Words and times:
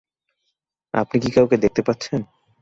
আপনি 0.93 1.17
কি 1.23 1.29
কাউকে 1.31 1.55
দেখতে 1.57 1.81
পাচ্ছেন? 1.87 2.19